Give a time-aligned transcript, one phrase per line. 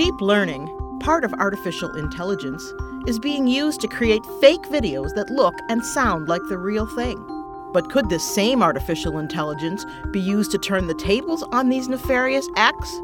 [0.00, 0.66] Deep learning,
[1.00, 2.72] part of artificial intelligence,
[3.06, 7.18] is being used to create fake videos that look and sound like the real thing.
[7.74, 12.48] But could this same artificial intelligence be used to turn the tables on these nefarious
[12.56, 12.98] acts?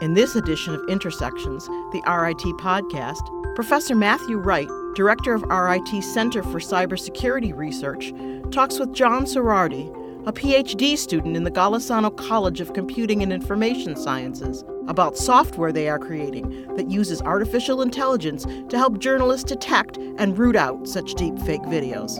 [0.00, 3.20] In this edition of Intersections, the RIT podcast,
[3.54, 8.14] Professor Matthew Wright, director of RIT Center for Cybersecurity Research,
[8.50, 9.90] talks with John Sohrawardi,
[10.26, 15.88] a PhD student in the Golisano College of Computing and Information Sciences, about software they
[15.88, 21.64] are creating that uses artificial intelligence to help journalists detect and root out such deepfake
[21.66, 22.16] videos.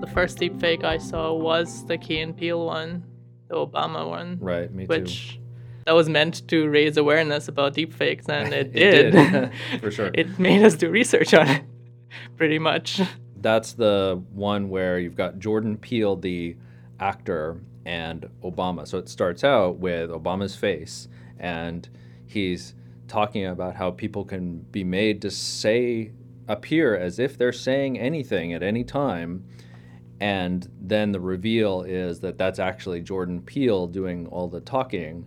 [0.00, 3.02] The first deepfake I saw was the Key and Peele one,
[3.48, 4.38] the Obama one.
[4.40, 4.88] Right, me too.
[4.88, 5.40] which
[5.86, 9.12] that was meant to raise awareness about deepfakes, and it, It did.
[9.12, 9.50] did,
[9.80, 10.10] for sure.
[10.14, 11.62] it made us do research on it,
[12.36, 13.00] pretty much.
[13.40, 16.56] That's the one where you've got Jordan Peele, the
[17.00, 18.86] actor, and Obama.
[18.86, 21.88] So it starts out with Obama's face, and
[22.26, 22.74] he's
[23.08, 26.12] talking about how people can be made to say,
[26.48, 29.44] appear as if they're saying anything at any time.
[30.20, 35.26] And then the reveal is that that's actually Jordan Peele doing all the talking.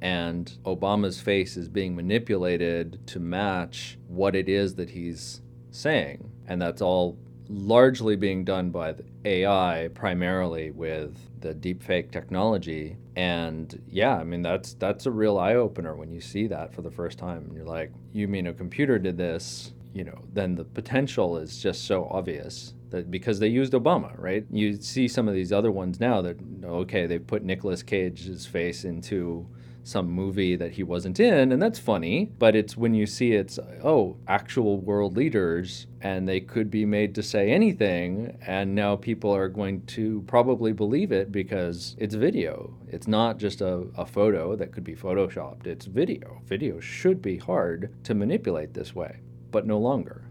[0.00, 6.30] And Obama's face is being manipulated to match what it is that he's saying.
[6.46, 7.18] And that's all
[7.50, 12.96] largely being done by AI, primarily with the deepfake technology.
[13.16, 16.82] And yeah, I mean that's that's a real eye opener when you see that for
[16.82, 17.44] the first time.
[17.44, 19.72] And you're like, you mean a computer did this?
[19.92, 24.44] You know, then the potential is just so obvious that because they used Obama, right?
[24.50, 28.84] You see some of these other ones now that okay, they put Nicolas Cage's face
[28.84, 29.46] into
[29.82, 32.30] some movie that he wasn't in, and that's funny.
[32.38, 37.14] But it's when you see it's, oh, actual world leaders, and they could be made
[37.14, 42.74] to say anything, and now people are going to probably believe it because it's video.
[42.88, 46.40] It's not just a, a photo that could be photoshopped, it's video.
[46.46, 50.24] Video should be hard to manipulate this way, but no longer.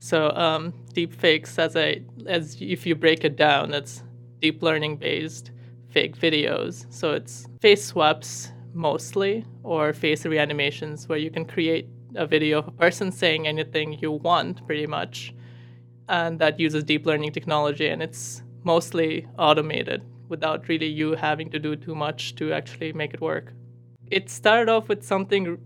[0.00, 4.02] So um, deepfakes, as a as if you break it down, it's
[4.40, 5.50] deep learning based
[5.90, 6.86] fake videos.
[6.92, 12.68] So it's face swaps mostly, or face reanimations, where you can create a video of
[12.68, 15.34] a person saying anything you want, pretty much,
[16.08, 21.58] and that uses deep learning technology, and it's mostly automated without really you having to
[21.58, 23.52] do too much to actually make it work.
[24.10, 25.58] It started off with something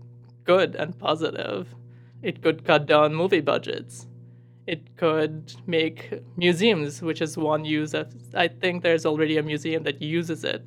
[0.43, 1.75] good and positive.
[2.21, 4.07] It could cut down movie budgets
[4.67, 8.13] it could make museums, which is one use of.
[8.33, 10.63] I think there's already a museum that uses it.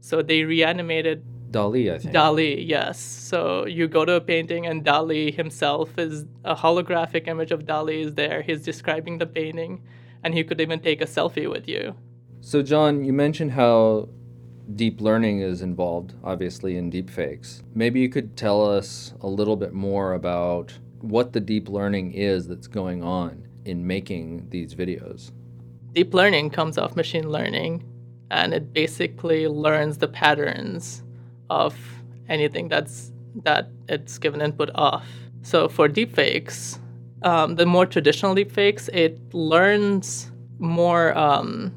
[0.00, 2.14] So they reanimated Dali, I think.
[2.14, 2.98] Dali, yes.
[3.00, 8.04] So you go to a painting, and Dali himself is a holographic image of Dali
[8.04, 8.42] is there.
[8.42, 9.82] He's describing the painting,
[10.22, 11.94] and he could even take a selfie with you.
[12.40, 14.08] So, John, you mentioned how
[14.74, 17.62] deep learning is involved, obviously, in deepfakes.
[17.74, 22.48] Maybe you could tell us a little bit more about what the deep learning is
[22.48, 25.30] that's going on in making these videos.
[25.92, 27.84] Deep learning comes off machine learning,
[28.30, 31.03] and it basically learns the patterns
[31.50, 31.76] of
[32.28, 33.12] anything that's
[33.42, 35.06] that it's given input off.
[35.42, 36.78] So for deepfakes,
[37.22, 41.72] um, the more traditional deepfakes, it learns more um,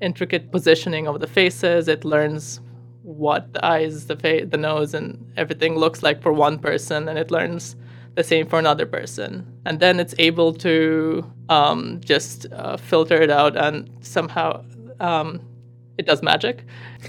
[0.00, 1.88] intricate positioning of the faces.
[1.88, 2.60] It learns
[3.02, 7.18] what the eyes, the face, the nose, and everything looks like for one person, and
[7.18, 7.76] it learns
[8.14, 9.46] the same for another person.
[9.64, 14.64] And then it's able to um, just uh, filter it out and somehow
[15.00, 15.40] um,
[15.98, 16.64] it does magic.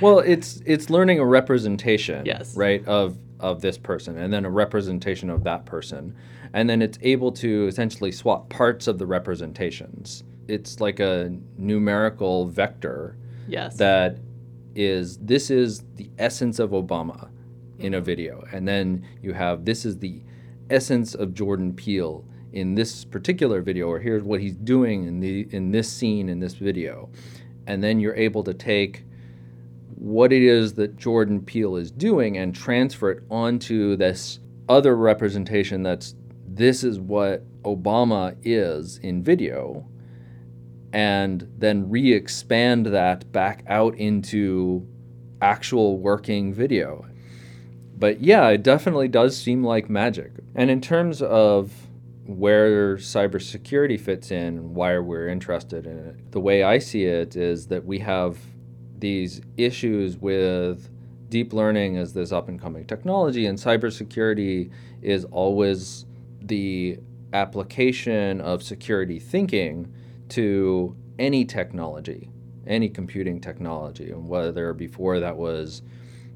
[0.00, 2.56] well, it's it's learning a representation, yes.
[2.56, 6.14] right, of of this person, and then a representation of that person,
[6.52, 10.24] and then it's able to essentially swap parts of the representations.
[10.46, 13.16] It's like a numerical vector.
[13.48, 13.76] Yes.
[13.76, 14.18] That
[14.74, 17.28] is this is the essence of Obama
[17.78, 20.22] in a video, and then you have this is the
[20.70, 25.48] essence of Jordan Peele in this particular video, or here's what he's doing in the
[25.50, 27.10] in this scene in this video,
[27.66, 29.04] and then you're able to take
[29.96, 35.82] what it is that Jordan Peele is doing and transfer it onto this other representation
[35.82, 36.14] that's
[36.46, 39.86] this is what Obama is in video
[40.92, 44.86] and then re-expand that back out into
[45.42, 47.04] actual working video.
[47.96, 50.32] But yeah, it definitely does seem like magic.
[50.54, 51.83] And in terms of
[52.26, 57.36] where cybersecurity fits in and why we're interested in it, the way I see it
[57.36, 58.38] is that we have
[58.98, 60.90] these issues with
[61.28, 64.70] deep learning as this up and coming technology, and cybersecurity
[65.02, 66.06] is always
[66.40, 66.98] the
[67.32, 69.92] application of security thinking
[70.28, 72.30] to any technology,
[72.66, 75.82] any computing technology, and whether before that was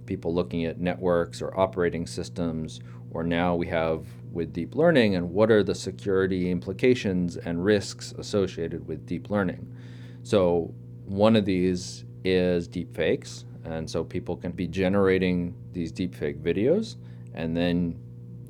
[0.04, 2.80] people looking at networks or operating systems,
[3.12, 8.12] or now we have with deep learning and what are the security implications and risks
[8.18, 9.72] associated with deep learning.
[10.22, 10.74] So,
[11.06, 16.96] one of these is deepfakes, and so people can be generating these deepfake videos,
[17.34, 17.98] and then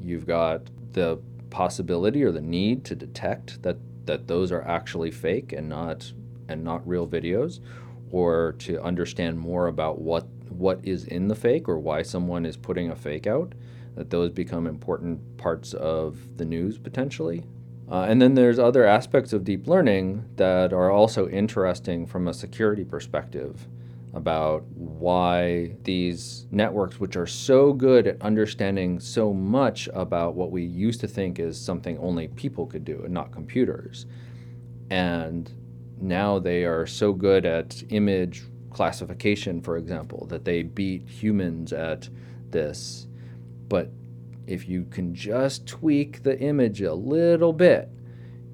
[0.01, 1.21] you've got the
[1.51, 3.77] possibility or the need to detect that,
[4.07, 6.13] that those are actually fake and not
[6.49, 7.61] and not real videos,
[8.11, 12.57] or to understand more about what what is in the fake or why someone is
[12.57, 13.53] putting a fake out,
[13.99, 17.45] that those become important parts of the news potentially.
[17.91, 22.33] Uh, and then there's other aspects of deep learning that are also interesting from a
[22.33, 23.67] security perspective
[24.15, 30.63] about why these networks, which are so good at understanding so much about what we
[30.63, 34.07] used to think is something only people could do and not computers,
[34.91, 35.53] and
[36.01, 42.09] now they are so good at image classification, for example, that they beat humans at
[42.51, 43.08] this.
[43.69, 43.91] But
[44.47, 47.91] if you can just tweak the image a little bit,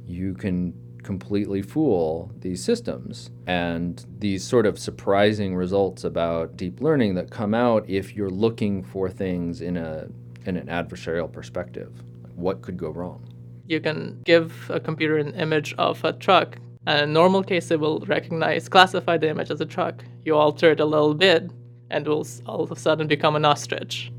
[0.06, 3.30] you can completely fool these systems.
[3.46, 8.82] And these sort of surprising results about deep learning that come out if you're looking
[8.82, 10.08] for things in a
[10.46, 11.90] in an adversarial perspective.
[12.34, 13.26] What could go wrong?
[13.66, 17.80] You can give a computer an image of a truck and in normal case, it
[17.80, 20.04] will recognize, classify the image as a truck.
[20.24, 21.50] You alter it a little bit,
[21.90, 24.12] and it will all of a sudden become an ostrich.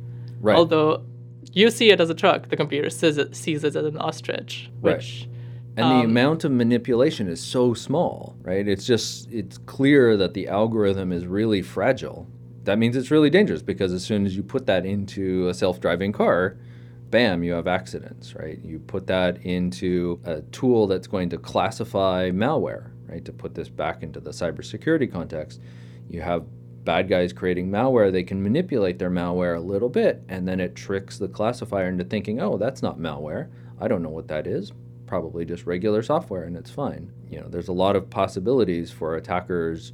[0.46, 0.58] Right.
[0.58, 1.04] Although
[1.54, 4.70] you see it as a truck, the computer sees it, sees it as an ostrich,
[4.80, 5.28] which.
[5.28, 5.30] Right.
[5.78, 8.66] And the um, amount of manipulation is so small, right?
[8.66, 12.28] It's just, it's clear that the algorithm is really fragile.
[12.64, 15.82] That means it's really dangerous because as soon as you put that into a self
[15.82, 16.58] driving car,
[17.10, 18.60] bam, you have accidents, right?
[18.64, 23.26] You put that into a tool that's going to classify malware, right?
[23.26, 25.60] To put this back into the cybersecurity context,
[26.08, 26.46] you have
[26.86, 28.12] bad guys creating malware.
[28.12, 32.04] They can manipulate their malware a little bit, and then it tricks the classifier into
[32.04, 33.50] thinking, oh, that's not malware.
[33.80, 34.72] I don't know what that is.
[35.06, 37.12] Probably just regular software, and it's fine.
[37.30, 39.94] You know, there's a lot of possibilities for attackers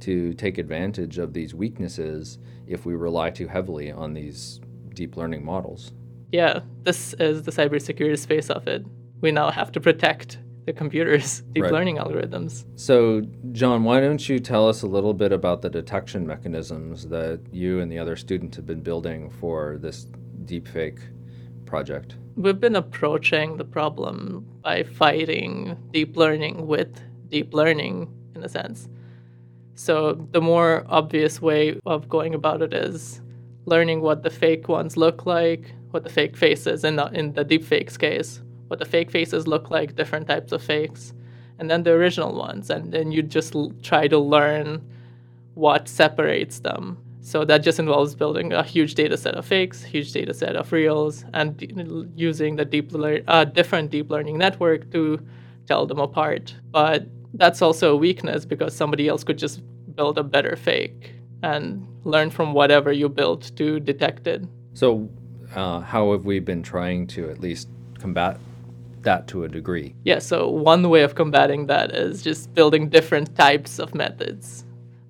[0.00, 4.60] to take advantage of these weaknesses if we rely too heavily on these
[4.94, 5.92] deep learning models
[6.32, 8.84] yeah, this is the cybersecurity space of it.
[9.20, 11.72] We now have to protect the computer's deep right.
[11.72, 12.64] learning algorithms.
[12.76, 13.22] So,
[13.52, 17.80] John, why don't you tell us a little bit about the detection mechanisms that you
[17.80, 20.06] and the other students have been building for this
[20.44, 21.00] deepfake
[21.66, 22.16] project?
[22.36, 28.88] We've been approaching the problem by fighting deep learning with deep learning, in a sense.
[29.74, 33.20] So, the more obvious way of going about it is
[33.64, 37.44] learning what the fake ones look like, what the fake faces in the, in the
[37.44, 38.42] deepfakes case,
[38.72, 41.12] what the fake faces look like, different types of fakes,
[41.58, 44.80] and then the original ones, and then you just l- try to learn
[45.52, 46.96] what separates them.
[47.20, 50.72] So that just involves building a huge data set of fakes, huge data set of
[50.72, 51.70] reals, and d-
[52.16, 55.20] using the deep le- uh, different deep learning network to
[55.66, 56.54] tell them apart.
[56.70, 59.60] But that's also a weakness because somebody else could just
[59.94, 64.42] build a better fake and learn from whatever you built to detect it.
[64.72, 65.10] So
[65.54, 68.40] uh, how have we been trying to at least combat
[69.02, 69.94] that to a degree?
[70.04, 74.64] Yeah, so one way of combating that is just building different types of methods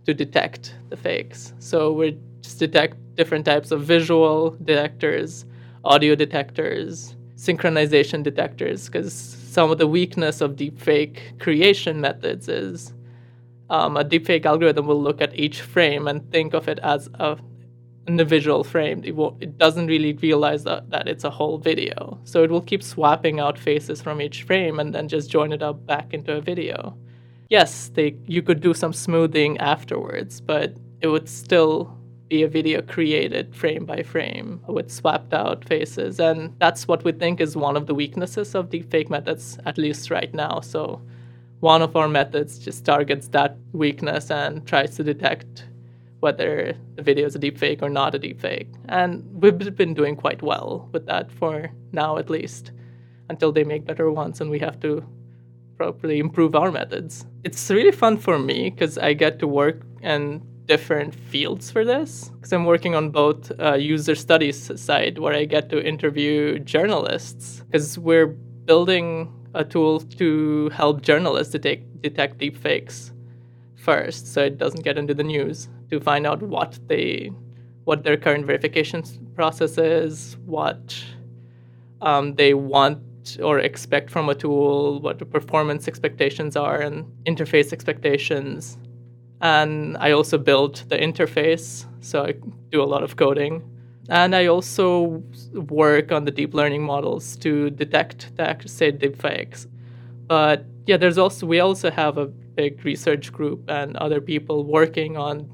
[0.07, 1.53] to detect the fakes.
[1.59, 5.45] So we just detect different types of visual detectors,
[5.85, 12.95] audio detectors, synchronization detectors, because some of the weakness of deepfake creation methods is
[13.71, 17.37] um, a deepfake algorithm will look at each frame and think of it as a
[18.07, 19.03] individual frame.
[19.05, 22.19] It, it doesn't really realize that, that it's a whole video.
[22.25, 25.63] So it will keep swapping out faces from each frame and then just join it
[25.63, 26.97] up back into a video.
[27.49, 31.97] Yes, they you could do some smoothing afterwards, but it would still
[32.29, 36.19] be a video created frame by frame with swapped out faces.
[36.19, 40.11] And that's what we think is one of the weaknesses of deepfake methods, at least
[40.11, 40.61] right now.
[40.61, 41.03] So
[41.61, 45.65] one of our methods just targets that weakness and tries to detect
[46.23, 48.69] whether the video is a deepfake or not a deepfake.
[48.89, 52.71] And we've been doing quite well with that for now, at least,
[53.29, 55.05] until they make better ones and we have to
[55.77, 57.27] properly improve our methods.
[57.43, 62.29] It's really fun for me because I get to work in different fields for this
[62.29, 67.65] because I'm working on both uh, user studies side where I get to interview journalists
[67.67, 73.11] because we're building a tool to help journalists detect, detect deepfakes
[73.75, 77.31] first so it doesn't get into the news to find out what they
[77.85, 79.03] what their current verification
[79.35, 81.05] process is, what
[82.01, 82.99] um, they want
[83.43, 88.79] or expect from a tool, what the performance expectations are, and interface expectations.
[89.41, 92.35] And I also built the interface, so I
[92.71, 93.63] do a lot of coding.
[94.09, 95.23] And I also
[95.53, 99.67] work on the deep learning models to detect the say deepfakes.
[100.27, 105.17] But yeah, there's also we also have a big research group and other people working
[105.17, 105.51] on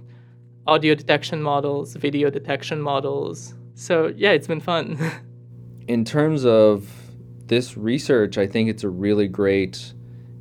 [0.68, 3.54] audio detection models, video detection models.
[3.74, 4.98] So yeah, it's been fun.
[5.88, 6.86] In terms of
[7.46, 9.94] this research, I think it's a really great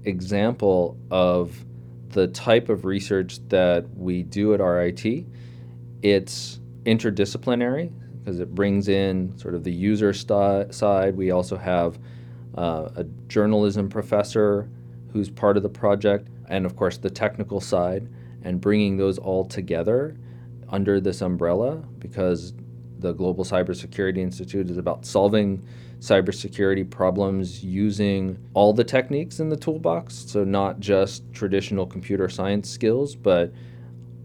[0.04, 1.66] example of
[2.10, 5.26] the type of research that we do at RIT.
[6.02, 11.16] It's interdisciplinary because it brings in sort of the user st- side.
[11.16, 11.98] We also have
[12.58, 14.70] uh, a journalism professor
[15.14, 18.10] who's part of the project, and of course the technical side,
[18.44, 20.16] and bringing those all together
[20.70, 22.54] under this umbrella because
[23.00, 25.64] the Global Cybersecurity Institute is about solving
[26.00, 30.16] cybersecurity problems using all the techniques in the toolbox.
[30.28, 33.52] So, not just traditional computer science skills, but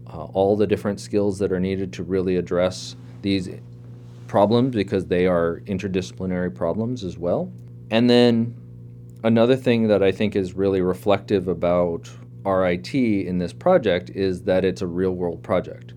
[0.07, 3.49] uh, all the different skills that are needed to really address these
[4.27, 7.51] problems because they are interdisciplinary problems as well.
[7.89, 8.55] And then
[9.23, 12.09] another thing that I think is really reflective about
[12.45, 15.93] RIT in this project is that it's a real world project.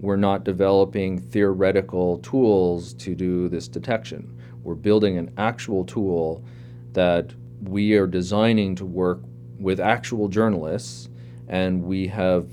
[0.00, 4.38] We're not developing theoretical tools to do this detection.
[4.62, 6.44] We're building an actual tool
[6.92, 7.32] that
[7.62, 9.20] we are designing to work
[9.58, 11.08] with actual journalists,
[11.48, 12.48] and we have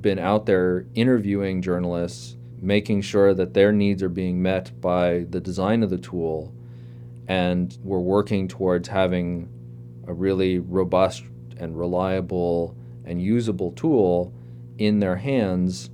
[0.00, 5.40] been out there interviewing journalists, making sure that their needs are being met by the
[5.40, 6.52] design of the tool,
[7.26, 9.48] and we're working towards having
[10.06, 11.24] a really robust
[11.58, 14.32] and reliable and usable tool
[14.78, 15.90] in their hands